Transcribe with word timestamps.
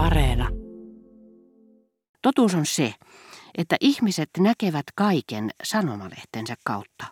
Areena. 0.00 0.48
Totuus 2.22 2.54
on 2.54 2.66
se, 2.66 2.94
että 3.58 3.76
ihmiset 3.80 4.30
näkevät 4.38 4.84
kaiken 4.94 5.50
sanomalehtensä 5.62 6.54
kautta. 6.64 7.06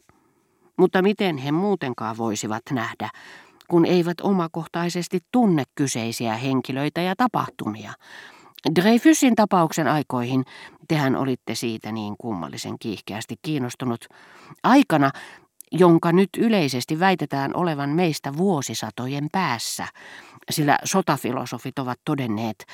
Mutta 0.79 1.03
miten 1.03 1.39
he 1.39 1.53
muutenkaan 1.53 2.17
voisivat 2.17 2.63
nähdä, 2.71 3.11
kun 3.69 3.87
eivät 3.87 4.21
omakohtaisesti 4.21 5.21
tunne 5.33 5.63
kyseisiä 5.75 6.35
henkilöitä 6.35 7.01
ja 7.01 7.17
tapahtumia. 7.17 7.93
Dreyfusin 8.75 9.35
tapauksen 9.35 9.89
aikoihin, 9.89 10.45
tehän 10.89 11.17
olitte 11.17 11.55
siitä 11.55 11.93
niin 11.93 12.15
kummallisen 12.19 12.79
kiihkeästi 12.79 13.35
kiinnostunut, 13.43 14.05
aikana, 14.63 15.11
jonka 15.73 16.13
nyt 16.13 16.31
yleisesti 16.39 17.01
väitetään 17.01 17.57
olevan 17.57 17.91
meistä 17.91 18.37
vuosisatojen 18.37 19.29
päässä, 19.33 19.87
sillä 20.51 20.79
sotafilosofit 20.85 21.79
ovat 21.79 22.01
todenneet, 22.05 22.67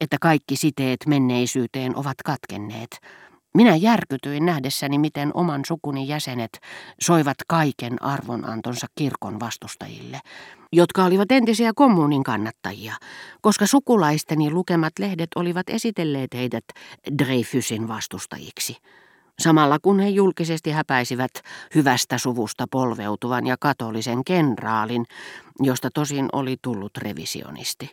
että 0.00 0.16
kaikki 0.20 0.56
siteet 0.56 0.98
menneisyyteen 1.06 1.96
ovat 1.96 2.16
katkenneet. 2.24 3.00
Minä 3.54 3.76
järkytyin 3.76 4.46
nähdessäni, 4.46 4.98
miten 4.98 5.30
oman 5.34 5.60
sukuni 5.66 6.08
jäsenet 6.08 6.60
soivat 7.00 7.36
kaiken 7.48 8.02
arvonantonsa 8.02 8.86
kirkon 8.94 9.40
vastustajille, 9.40 10.20
jotka 10.72 11.04
olivat 11.04 11.32
entisiä 11.32 11.72
kommunin 11.74 12.22
kannattajia, 12.22 12.94
koska 13.40 13.66
sukulaisteni 13.66 14.50
lukemat 14.50 14.92
lehdet 14.98 15.28
olivat 15.36 15.70
esitelleet 15.70 16.34
heidät 16.34 16.64
Dreyfusin 17.18 17.88
vastustajiksi 17.88 18.76
samalla 19.40 19.78
kun 19.78 20.00
he 20.00 20.08
julkisesti 20.08 20.70
häpäisivät 20.70 21.30
hyvästä 21.74 22.18
suvusta 22.18 22.66
polveutuvan 22.70 23.46
ja 23.46 23.56
katolisen 23.60 24.24
kenraalin, 24.24 25.06
josta 25.60 25.90
tosin 25.94 26.28
oli 26.32 26.56
tullut 26.62 26.96
revisionisti. 26.96 27.90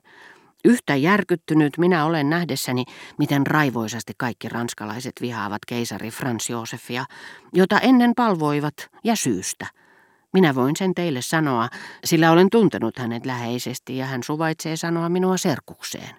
Yhtä 0.66 0.95
järkyttynyt 0.95 1.77
minä 1.77 2.05
olen 2.05 2.30
nähdessäni, 2.30 2.84
miten 3.20 3.48
raivoisasti 3.48 4.13
kaikki 4.18 4.49
ranskalaiset 4.49 5.13
vihaavat 5.21 5.62
keisari 5.68 6.12
Frans 6.12 6.49
Josefia, 6.49 7.05
jota 7.54 7.80
ennen 7.80 8.13
palvoivat 8.15 8.74
ja 9.04 9.15
syystä. 9.15 9.68
Minä 10.34 10.55
voin 10.55 10.76
sen 10.76 10.96
teille 10.96 11.21
sanoa, 11.21 11.70
sillä 12.04 12.32
olen 12.32 12.49
tuntenut 12.49 12.98
hänet 12.98 13.26
läheisesti 13.26 13.98
ja 13.98 14.05
hän 14.05 14.24
suvaitsee 14.24 14.76
sanoa 14.76 15.09
minua 15.09 15.37
serkukseen. 15.37 16.15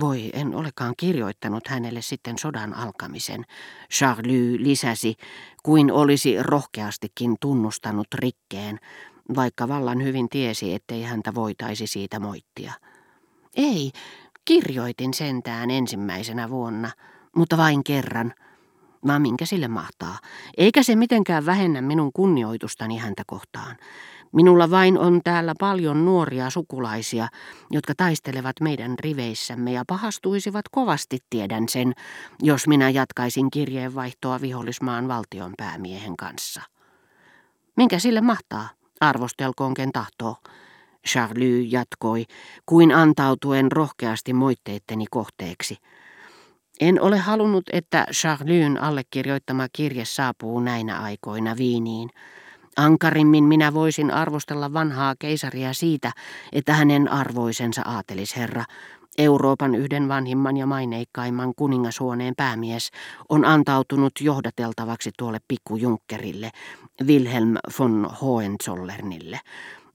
Voi, 0.00 0.30
en 0.32 0.54
olekaan 0.54 0.94
kirjoittanut 0.96 1.68
hänelle 1.68 2.02
sitten 2.02 2.38
sodan 2.38 2.74
alkamisen. 2.74 3.44
Charlie 3.92 4.56
lisäsi, 4.62 5.14
kuin 5.62 5.92
olisi 5.92 6.42
rohkeastikin 6.42 7.36
tunnustanut 7.40 8.06
rikkeen, 8.14 8.80
vaikka 9.36 9.68
vallan 9.68 10.02
hyvin 10.02 10.28
tiesi, 10.28 10.74
ettei 10.74 11.02
häntä 11.02 11.34
voitaisi 11.34 11.86
siitä 11.86 12.20
moittia. 12.20 12.72
Ei, 13.56 13.92
kirjoitin 14.44 15.14
sentään 15.14 15.70
ensimmäisenä 15.70 16.50
vuonna, 16.50 16.90
mutta 17.36 17.56
vain 17.56 17.84
kerran. 17.84 18.34
Vaan 19.06 19.22
minkä 19.22 19.46
sille 19.46 19.68
mahtaa? 19.68 20.18
Eikä 20.56 20.82
se 20.82 20.96
mitenkään 20.96 21.46
vähennä 21.46 21.80
minun 21.80 22.12
kunnioitustani 22.12 22.98
häntä 22.98 23.22
kohtaan. 23.26 23.76
Minulla 24.36 24.70
vain 24.70 24.98
on 24.98 25.20
täällä 25.24 25.54
paljon 25.60 26.04
nuoria 26.04 26.50
sukulaisia, 26.50 27.28
jotka 27.70 27.92
taistelevat 27.96 28.60
meidän 28.60 28.94
riveissämme 29.00 29.72
ja 29.72 29.84
pahastuisivat 29.86 30.68
kovasti 30.70 31.18
tiedän 31.30 31.68
sen, 31.68 31.92
jos 32.42 32.68
minä 32.68 32.90
jatkaisin 32.90 33.50
kirjeenvaihtoa 33.50 34.40
vihollismaan 34.40 35.08
valtionpäämiehen 35.08 36.16
kanssa. 36.16 36.62
Minkä 37.76 37.98
sille 37.98 38.20
mahtaa? 38.20 38.68
Arvostelkoon 39.00 39.74
ken 39.74 39.92
tahtoo. 39.92 40.36
Charlie 41.08 41.68
jatkoi, 41.70 42.24
kuin 42.66 42.94
antautuen 42.94 43.72
rohkeasti 43.72 44.32
moitteitteni 44.32 45.04
kohteeksi. 45.10 45.76
En 46.80 47.00
ole 47.00 47.18
halunnut, 47.18 47.64
että 47.72 48.06
Charlyn 48.12 48.82
allekirjoittama 48.82 49.66
kirje 49.72 50.04
saapuu 50.04 50.60
näinä 50.60 51.00
aikoina 51.00 51.56
Viiniin. 51.56 52.10
Ankarimmin 52.76 53.44
minä 53.44 53.74
voisin 53.74 54.10
arvostella 54.10 54.72
vanhaa 54.72 55.14
keisaria 55.18 55.72
siitä, 55.72 56.12
että 56.52 56.74
hänen 56.74 57.12
arvoisensa 57.12 57.82
aatelisherra, 57.82 58.64
Euroopan 59.18 59.74
yhden 59.74 60.08
vanhimman 60.08 60.56
ja 60.56 60.66
maineikkaimman 60.66 61.52
kuningashuoneen 61.56 62.34
päämies, 62.36 62.90
on 63.28 63.44
antautunut 63.44 64.12
johdateltavaksi 64.20 65.10
tuolle 65.18 65.38
pikkujunkkerille, 65.48 66.50
Wilhelm 67.04 67.54
von 67.78 68.10
Hohenzollernille, 68.20 69.40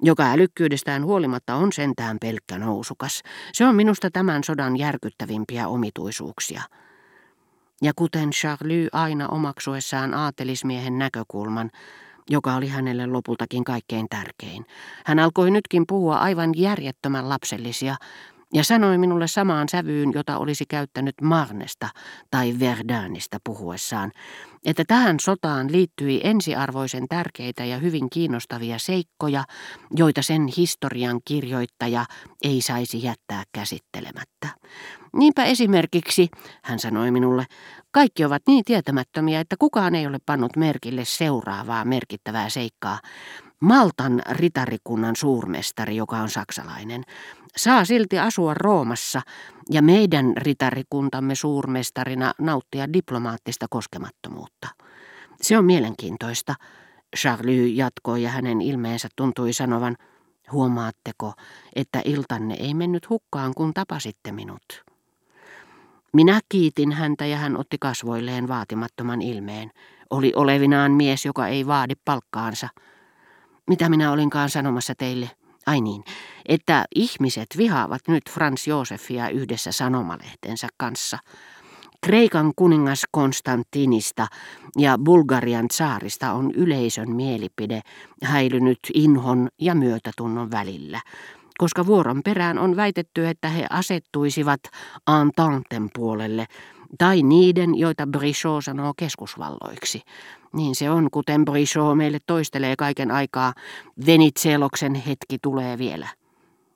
joka 0.01 0.31
älykkyydestään 0.31 1.05
huolimatta 1.05 1.55
on 1.55 1.73
sentään 1.73 2.17
pelkkä 2.21 2.57
nousukas. 2.57 3.21
Se 3.53 3.65
on 3.65 3.75
minusta 3.75 4.11
tämän 4.11 4.43
sodan 4.43 4.77
järkyttävimpiä 4.77 5.67
omituisuuksia. 5.67 6.61
Ja 7.81 7.91
kuten 7.95 8.29
Charlie 8.29 8.87
aina 8.91 9.27
omaksuessaan 9.27 10.13
aatelismiehen 10.13 10.97
näkökulman, 10.97 11.69
joka 12.29 12.55
oli 12.55 12.67
hänelle 12.67 13.05
lopultakin 13.05 13.63
kaikkein 13.63 14.09
tärkein. 14.09 14.65
Hän 15.05 15.19
alkoi 15.19 15.51
nytkin 15.51 15.83
puhua 15.87 16.17
aivan 16.17 16.49
järjettömän 16.55 17.29
lapsellisia 17.29 17.95
ja 18.53 18.63
sanoi 18.63 18.97
minulle 18.97 19.27
samaan 19.27 19.69
sävyyn, 19.69 20.11
jota 20.15 20.37
olisi 20.37 20.65
käyttänyt 20.69 21.15
Marnesta 21.21 21.89
tai 22.31 22.55
Verdänistä 22.59 23.37
puhuessaan, 23.43 24.11
että 24.65 24.83
tähän 24.87 25.15
sotaan 25.21 25.71
liittyi 25.71 26.21
ensiarvoisen 26.23 27.07
tärkeitä 27.09 27.65
ja 27.65 27.77
hyvin 27.77 28.09
kiinnostavia 28.09 28.79
seikkoja, 28.79 29.43
joita 29.95 30.21
sen 30.21 30.47
historian 30.57 31.19
kirjoittaja 31.25 32.05
ei 32.43 32.61
saisi 32.61 33.03
jättää 33.03 33.43
käsittelemättä. 33.51 34.47
Niinpä 35.13 35.43
esimerkiksi, 35.43 36.29
hän 36.63 36.79
sanoi 36.79 37.11
minulle, 37.11 37.45
kaikki 37.91 38.25
ovat 38.25 38.41
niin 38.47 38.65
tietämättömiä, 38.65 39.39
että 39.39 39.55
kukaan 39.59 39.95
ei 39.95 40.07
ole 40.07 40.17
pannut 40.25 40.55
merkille 40.55 41.05
seuraavaa 41.05 41.85
merkittävää 41.85 42.49
seikkaa. 42.49 42.99
Maltan 43.61 44.21
ritarikunnan 44.29 45.15
suurmestari, 45.15 45.95
joka 45.95 46.17
on 46.17 46.29
saksalainen, 46.29 47.03
saa 47.57 47.85
silti 47.85 48.19
asua 48.19 48.53
Roomassa 48.53 49.21
ja 49.69 49.81
meidän 49.81 50.33
ritarikuntamme 50.37 51.35
suurmestarina 51.35 52.33
nauttia 52.39 52.93
diplomaattista 52.93 53.65
koskemattomuutta. 53.69 54.67
Se 55.41 55.57
on 55.57 55.65
mielenkiintoista. 55.65 56.55
Charlie 57.17 57.67
jatkoi 57.67 58.23
ja 58.23 58.29
hänen 58.29 58.61
ilmeensä 58.61 59.09
tuntui 59.15 59.53
sanovan, 59.53 59.97
huomaatteko, 60.51 61.33
että 61.75 62.01
iltanne 62.05 62.55
ei 62.59 62.73
mennyt 62.73 63.09
hukkaan, 63.09 63.53
kun 63.53 63.73
tapasitte 63.73 64.31
minut. 64.31 64.83
Minä 66.13 66.39
kiitin 66.49 66.91
häntä 66.91 67.25
ja 67.25 67.37
hän 67.37 67.57
otti 67.57 67.77
kasvoilleen 67.79 68.47
vaatimattoman 68.47 69.21
ilmeen. 69.21 69.71
Oli 70.09 70.33
olevinaan 70.35 70.91
mies, 70.91 71.25
joka 71.25 71.47
ei 71.47 71.67
vaadi 71.67 71.93
palkkaansa. 72.05 72.69
Mitä 73.67 73.89
minä 73.89 74.11
olinkaan 74.11 74.49
sanomassa 74.49 74.93
teille? 74.95 75.29
Ai 75.65 75.81
niin, 75.81 76.03
että 76.45 76.85
ihmiset 76.95 77.47
vihaavat 77.57 78.01
nyt 78.07 78.23
Frans 78.29 78.67
Josefia 78.67 79.29
yhdessä 79.29 79.71
sanomalehtensä 79.71 80.67
kanssa. 80.77 81.17
Kreikan 82.05 82.51
kuningas 82.55 83.01
Konstantinista 83.11 84.27
ja 84.77 84.97
Bulgarian 84.97 85.65
saarista 85.71 86.31
on 86.31 86.51
yleisön 86.51 87.11
mielipide 87.11 87.81
häilynyt 88.23 88.79
inhon 88.93 89.49
ja 89.61 89.75
myötätunnon 89.75 90.51
välillä, 90.51 91.01
koska 91.57 91.85
vuoron 91.85 92.21
perään 92.25 92.59
on 92.59 92.75
väitetty, 92.75 93.27
että 93.27 93.49
he 93.49 93.67
asettuisivat 93.69 94.59
Antanten 95.05 95.89
puolelle 95.93 96.45
tai 96.97 97.23
niiden, 97.23 97.77
joita 97.77 98.07
Brichot 98.07 98.65
sanoo 98.65 98.93
keskusvalloiksi. 98.97 100.01
Niin 100.53 100.75
se 100.75 100.89
on, 100.89 101.11
kuten 101.11 101.45
Brichot 101.45 101.97
meille 101.97 102.17
toistelee 102.27 102.75
kaiken 102.75 103.11
aikaa, 103.11 103.53
Venitseloksen 104.05 104.95
hetki 104.95 105.37
tulee 105.41 105.77
vielä. 105.77 106.07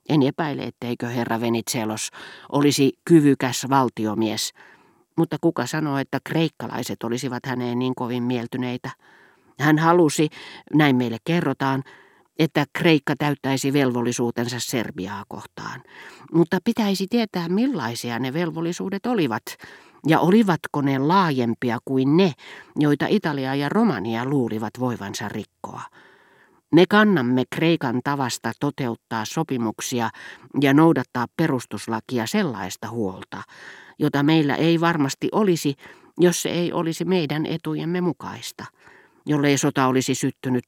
En 0.08 0.22
epäile, 0.22 0.62
etteikö 0.62 1.06
herra 1.06 1.40
Venitselos 1.40 2.10
olisi 2.52 2.92
kyvykäs 3.04 3.66
valtiomies, 3.70 4.52
mutta 5.16 5.36
kuka 5.40 5.66
sanoo, 5.66 5.98
että 5.98 6.18
kreikkalaiset 6.24 7.02
olisivat 7.02 7.46
häneen 7.46 7.78
niin 7.78 7.94
kovin 7.94 8.22
mieltyneitä? 8.22 8.90
Hän 9.60 9.78
halusi, 9.78 10.28
näin 10.74 10.96
meille 10.96 11.18
kerrotaan, 11.24 11.82
että 12.38 12.64
Kreikka 12.72 13.14
täyttäisi 13.18 13.72
velvollisuutensa 13.72 14.56
Serbiaa 14.60 15.24
kohtaan. 15.28 15.82
Mutta 16.32 16.58
pitäisi 16.64 17.06
tietää, 17.10 17.48
millaisia 17.48 18.18
ne 18.18 18.32
velvollisuudet 18.32 19.06
olivat, 19.06 19.42
ja 20.06 20.20
olivatko 20.20 20.82
ne 20.82 20.98
laajempia 20.98 21.78
kuin 21.84 22.16
ne, 22.16 22.32
joita 22.76 23.06
Italia 23.08 23.54
ja 23.54 23.68
Romania 23.68 24.24
luulivat 24.24 24.80
voivansa 24.80 25.28
rikkoa. 25.28 25.82
Me 26.72 26.84
kannamme 26.88 27.44
Kreikan 27.50 28.00
tavasta 28.04 28.52
toteuttaa 28.60 29.24
sopimuksia 29.24 30.10
ja 30.60 30.74
noudattaa 30.74 31.26
perustuslakia 31.36 32.26
sellaista 32.26 32.90
huolta, 32.90 33.42
jota 33.98 34.22
meillä 34.22 34.54
ei 34.54 34.80
varmasti 34.80 35.28
olisi, 35.32 35.74
jos 36.18 36.42
se 36.42 36.48
ei 36.48 36.72
olisi 36.72 37.04
meidän 37.04 37.46
etujemme 37.46 38.00
mukaista. 38.00 38.64
Jollei 39.26 39.58
sota 39.58 39.86
olisi 39.86 40.14
syttynyt, 40.14 40.64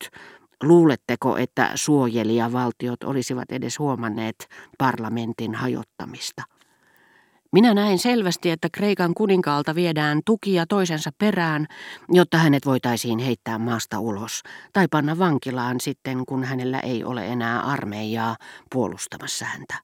luuletteko, 0.62 1.36
että 1.36 1.70
suojelijavaltiot 1.74 3.04
olisivat 3.04 3.52
edes 3.52 3.78
huomanneet 3.78 4.48
parlamentin 4.78 5.54
hajottamista? 5.54 6.42
Minä 7.52 7.74
näin 7.74 7.98
selvästi, 7.98 8.50
että 8.50 8.68
Kreikan 8.72 9.14
kuninkaalta 9.14 9.74
viedään 9.74 10.20
tukia 10.26 10.66
toisensa 10.66 11.10
perään, 11.18 11.66
jotta 12.08 12.38
hänet 12.38 12.66
voitaisiin 12.66 13.18
heittää 13.18 13.58
maasta 13.58 14.00
ulos 14.00 14.42
tai 14.72 14.88
panna 14.90 15.18
vankilaan 15.18 15.80
sitten, 15.80 16.26
kun 16.26 16.44
hänellä 16.44 16.80
ei 16.80 17.04
ole 17.04 17.26
enää 17.26 17.60
armeijaa 17.60 18.36
puolustamassa 18.72 19.44
häntä. 19.44 19.74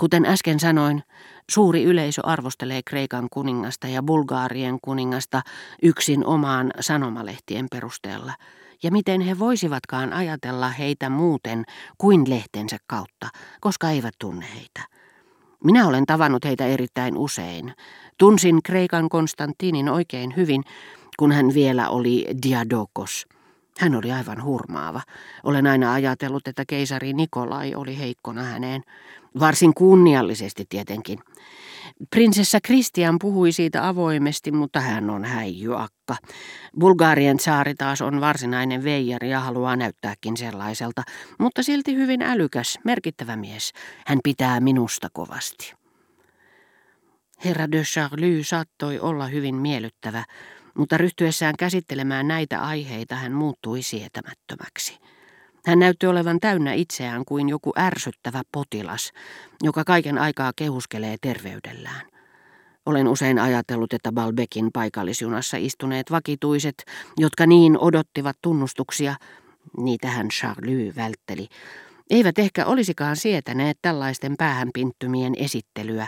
Kuten 0.00 0.26
äsken 0.26 0.60
sanoin, 0.60 1.02
suuri 1.50 1.84
yleisö 1.84 2.22
arvostelee 2.24 2.80
Kreikan 2.86 3.28
kuningasta 3.32 3.88
ja 3.88 4.02
Bulgaarien 4.02 4.78
kuningasta 4.82 5.42
yksin 5.82 6.26
omaan 6.26 6.70
sanomalehtien 6.80 7.66
perusteella, 7.70 8.32
ja 8.82 8.90
miten 8.90 9.20
he 9.20 9.38
voisivatkaan 9.38 10.12
ajatella 10.12 10.68
heitä 10.68 11.10
muuten 11.10 11.64
kuin 11.98 12.30
lehtensä 12.30 12.76
kautta, 12.86 13.28
koska 13.60 13.90
eivät 13.90 14.14
tunne 14.18 14.46
heitä. 14.54 14.99
Minä 15.64 15.86
olen 15.86 16.06
tavannut 16.06 16.44
heitä 16.44 16.66
erittäin 16.66 17.16
usein. 17.16 17.74
Tunsin 18.18 18.62
Kreikan 18.62 19.08
Konstantinin 19.08 19.88
oikein 19.88 20.36
hyvin, 20.36 20.62
kun 21.18 21.32
hän 21.32 21.54
vielä 21.54 21.88
oli 21.88 22.26
Diadokos. 22.48 23.26
Hän 23.78 23.94
oli 23.94 24.12
aivan 24.12 24.44
hurmaava. 24.44 25.00
Olen 25.44 25.66
aina 25.66 25.92
ajatellut, 25.92 26.48
että 26.48 26.64
keisari 26.68 27.12
Nikolai 27.12 27.74
oli 27.74 27.98
heikkona 27.98 28.42
häneen. 28.42 28.82
Varsin 29.40 29.74
kunniallisesti 29.74 30.66
tietenkin. 30.68 31.18
Prinsessa 32.10 32.58
Kristian 32.62 33.16
puhui 33.20 33.52
siitä 33.52 33.88
avoimesti, 33.88 34.52
mutta 34.52 34.80
hän 34.80 35.10
on 35.10 35.24
häijyakka. 35.24 36.16
Bulgarien 36.78 37.40
saari 37.40 37.74
taas 37.74 38.02
on 38.02 38.20
varsinainen 38.20 38.84
veijari 38.84 39.30
ja 39.30 39.40
haluaa 39.40 39.76
näyttääkin 39.76 40.36
sellaiselta, 40.36 41.02
mutta 41.38 41.62
silti 41.62 41.94
hyvin 41.94 42.22
älykäs, 42.22 42.78
merkittävä 42.84 43.36
mies. 43.36 43.72
Hän 44.06 44.18
pitää 44.24 44.60
minusta 44.60 45.08
kovasti. 45.12 45.74
Herra 47.44 47.72
de 47.72 47.82
Charlie 47.82 48.44
saattoi 48.44 48.98
olla 48.98 49.26
hyvin 49.26 49.54
miellyttävä, 49.54 50.24
mutta 50.74 50.96
ryhtyessään 50.96 51.54
käsittelemään 51.58 52.28
näitä 52.28 52.60
aiheita 52.62 53.14
hän 53.14 53.32
muuttui 53.32 53.82
sietämättömäksi. 53.82 54.99
Hän 55.66 55.78
näytti 55.78 56.06
olevan 56.06 56.40
täynnä 56.40 56.72
itseään 56.72 57.24
kuin 57.24 57.48
joku 57.48 57.72
ärsyttävä 57.78 58.42
potilas, 58.52 59.12
joka 59.62 59.84
kaiken 59.84 60.18
aikaa 60.18 60.52
kehuskelee 60.56 61.16
terveydellään. 61.20 62.06
Olen 62.86 63.08
usein 63.08 63.38
ajatellut, 63.38 63.92
että 63.92 64.12
Balbekin 64.12 64.70
paikallisjunassa 64.72 65.56
istuneet 65.56 66.10
vakituiset, 66.10 66.84
jotka 67.18 67.46
niin 67.46 67.78
odottivat 67.78 68.36
tunnustuksia, 68.42 69.14
niitä 69.76 70.08
hän 70.08 70.28
Charlie 70.28 70.92
vältteli, 70.96 71.48
eivät 72.10 72.38
ehkä 72.38 72.66
olisikaan 72.66 73.16
sietäneet 73.16 73.78
tällaisten 73.82 74.36
päähänpinttymien 74.38 75.34
esittelyä, 75.36 76.06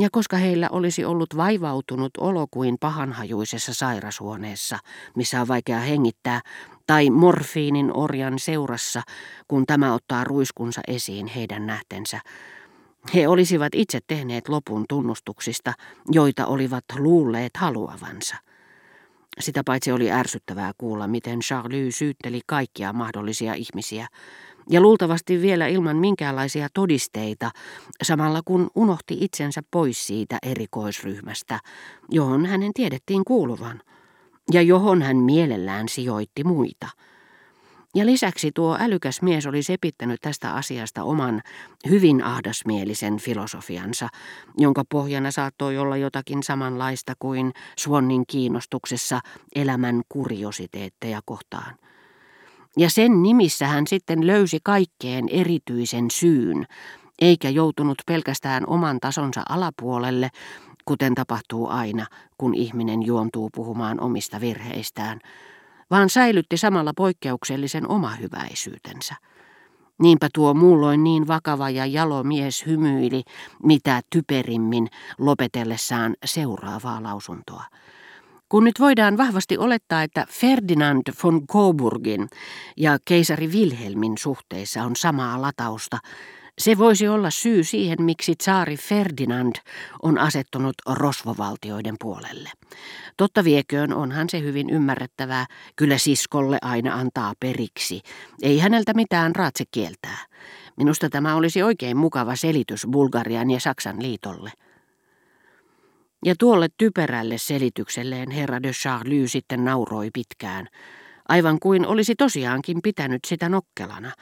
ja 0.00 0.08
koska 0.12 0.36
heillä 0.36 0.68
olisi 0.72 1.04
ollut 1.04 1.36
vaivautunut 1.36 2.10
olo 2.18 2.46
kuin 2.50 2.76
pahanhajuisessa 2.80 3.74
sairashuoneessa, 3.74 4.78
missä 5.16 5.40
on 5.40 5.48
vaikea 5.48 5.80
hengittää, 5.80 6.40
tai 6.86 7.10
morfiinin 7.10 7.96
orjan 7.96 8.38
seurassa, 8.38 9.02
kun 9.48 9.66
tämä 9.66 9.94
ottaa 9.94 10.24
ruiskunsa 10.24 10.80
esiin 10.88 11.26
heidän 11.26 11.66
nähtensä, 11.66 12.20
he 13.14 13.28
olisivat 13.28 13.74
itse 13.74 13.98
tehneet 14.06 14.48
lopun 14.48 14.84
tunnustuksista, 14.88 15.72
joita 16.10 16.46
olivat 16.46 16.84
luulleet 16.98 17.56
haluavansa. 17.56 18.36
Sitä 19.40 19.62
paitsi 19.64 19.92
oli 19.92 20.10
ärsyttävää 20.10 20.72
kuulla, 20.78 21.06
miten 21.08 21.40
Charlie 21.40 21.90
syytteli 21.90 22.40
kaikkia 22.46 22.92
mahdollisia 22.92 23.54
ihmisiä, 23.54 24.06
ja 24.70 24.80
luultavasti 24.80 25.42
vielä 25.42 25.66
ilman 25.66 25.96
minkäänlaisia 25.96 26.68
todisteita, 26.74 27.50
samalla 28.02 28.40
kun 28.44 28.70
unohti 28.74 29.16
itsensä 29.20 29.62
pois 29.70 30.06
siitä 30.06 30.38
erikoisryhmästä, 30.42 31.60
johon 32.10 32.46
hänen 32.46 32.72
tiedettiin 32.74 33.24
kuuluvan, 33.24 33.82
ja 34.52 34.62
johon 34.62 35.02
hän 35.02 35.16
mielellään 35.16 35.88
sijoitti 35.88 36.44
muita. 36.44 36.88
Ja 37.94 38.06
lisäksi 38.06 38.50
tuo 38.54 38.76
älykäs 38.80 39.22
mies 39.22 39.46
oli 39.46 39.62
sepittänyt 39.62 40.20
tästä 40.20 40.54
asiasta 40.54 41.04
oman 41.04 41.42
hyvin 41.88 42.24
ahdasmielisen 42.24 43.18
filosofiansa, 43.18 44.08
jonka 44.58 44.82
pohjana 44.90 45.30
saattoi 45.30 45.78
olla 45.78 45.96
jotakin 45.96 46.42
samanlaista 46.42 47.12
kuin 47.18 47.52
Suonnin 47.78 48.24
kiinnostuksessa 48.26 49.20
elämän 49.54 50.02
kuriositeetteja 50.08 51.20
kohtaan. 51.24 51.74
Ja 52.76 52.90
sen 52.90 53.22
nimissä 53.22 53.66
hän 53.66 53.86
sitten 53.86 54.26
löysi 54.26 54.58
kaikkeen 54.64 55.28
erityisen 55.28 56.10
syyn, 56.10 56.66
eikä 57.20 57.48
joutunut 57.48 57.98
pelkästään 58.06 58.64
oman 58.66 59.00
tasonsa 59.00 59.42
alapuolelle, 59.48 60.28
kuten 60.84 61.14
tapahtuu 61.14 61.68
aina, 61.68 62.06
kun 62.38 62.54
ihminen 62.54 63.02
juontuu 63.02 63.50
puhumaan 63.54 64.00
omista 64.00 64.40
virheistään, 64.40 65.20
vaan 65.90 66.10
säilytti 66.10 66.56
samalla 66.56 66.92
poikkeuksellisen 66.96 67.88
omahyväisyytensä. 67.88 69.14
Niinpä 69.98 70.28
tuo 70.34 70.54
muulloin 70.54 71.04
niin 71.04 71.26
vakava 71.26 71.70
ja 71.70 71.86
jalo 71.86 72.22
mies 72.24 72.66
hymyili 72.66 73.22
mitä 73.62 74.00
typerimmin 74.10 74.88
lopetellessaan 75.18 76.14
seuraavaa 76.24 77.02
lausuntoa. 77.02 77.64
Kun 78.52 78.64
nyt 78.64 78.80
voidaan 78.80 79.16
vahvasti 79.16 79.58
olettaa, 79.58 80.02
että 80.02 80.26
Ferdinand 80.30 81.02
von 81.24 81.46
Coburgin 81.46 82.28
ja 82.76 82.98
keisari 83.04 83.46
Wilhelmin 83.46 84.18
suhteissa 84.18 84.82
on 84.82 84.96
samaa 84.96 85.42
latausta, 85.42 85.98
se 86.58 86.78
voisi 86.78 87.08
olla 87.08 87.30
syy 87.30 87.64
siihen, 87.64 88.02
miksi 88.02 88.36
tsaari 88.36 88.76
Ferdinand 88.76 89.56
on 90.02 90.18
asettunut 90.18 90.74
rosvovaltioiden 90.86 91.94
puolelle. 92.00 92.50
Totta 93.16 93.44
vieköön 93.44 93.92
onhan 93.94 94.28
se 94.30 94.40
hyvin 94.40 94.70
ymmärrettävää, 94.70 95.46
kyllä 95.76 95.98
siskolle 95.98 96.58
aina 96.62 96.94
antaa 96.94 97.32
periksi. 97.40 98.00
Ei 98.42 98.58
häneltä 98.58 98.94
mitään 98.94 99.36
raatse 99.36 99.64
kieltää. 99.70 100.18
Minusta 100.76 101.10
tämä 101.10 101.34
olisi 101.34 101.62
oikein 101.62 101.96
mukava 101.96 102.36
selitys 102.36 102.86
Bulgarian 102.90 103.50
ja 103.50 103.60
Saksan 103.60 104.02
liitolle. 104.02 104.52
Ja 106.24 106.34
tuolle 106.38 106.68
typerälle 106.78 107.38
selitykselleen 107.38 108.30
herra 108.30 108.62
de 108.62 108.70
Charlie 108.70 109.28
sitten 109.28 109.64
nauroi 109.64 110.10
pitkään, 110.12 110.68
aivan 111.28 111.58
kuin 111.60 111.86
olisi 111.86 112.14
tosiaankin 112.14 112.82
pitänyt 112.82 113.20
sitä 113.26 113.48
nokkelana, 113.48 114.12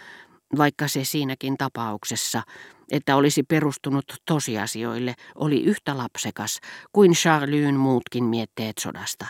vaikka 0.59 0.89
se 0.89 1.05
siinäkin 1.05 1.57
tapauksessa, 1.57 2.43
että 2.91 3.17
olisi 3.17 3.43
perustunut 3.43 4.05
tosiasioille, 4.25 5.15
oli 5.35 5.63
yhtä 5.63 5.97
lapsekas 5.97 6.61
kuin 6.93 7.13
Charlyn 7.13 7.75
muutkin 7.75 8.25
mietteet 8.25 8.79
sodasta, 8.79 9.27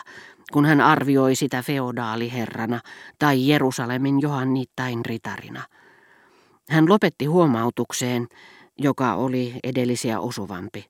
kun 0.51 0.65
hän 0.65 0.81
arvioi 0.81 1.35
sitä 1.35 1.63
feodaaliherrana 1.63 2.79
tai 3.19 3.47
Jerusalemin 3.47 4.21
johannittain 4.21 5.05
ritarina. 5.05 5.63
Hän 6.69 6.89
lopetti 6.89 7.25
huomautukseen, 7.25 8.27
joka 8.77 9.13
oli 9.13 9.53
edellisiä 9.63 10.19
osuvampi. 10.19 10.85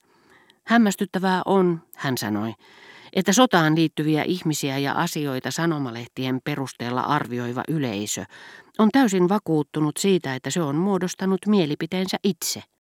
Hämmästyttävää 0.72 1.42
on, 1.46 1.82
hän 1.96 2.18
sanoi, 2.18 2.54
että 3.14 3.34
sotaan 3.34 3.76
liittyviä 3.76 4.24
ihmisiä 4.24 4.78
ja 4.78 4.94
asioita 4.94 5.52
sanomalehtien 5.52 6.40
perusteella 6.44 7.02
arvioiva 7.02 7.64
yleisö 7.68 8.24
on 8.80 8.90
täysin 8.92 9.30
vakuuttunut 9.30 9.98
siitä, 9.98 10.36
että 10.36 10.50
se 10.50 10.62
on 10.62 10.76
muodostanut 10.76 11.40
mielipiteensä 11.48 12.18
itse. 12.24 12.64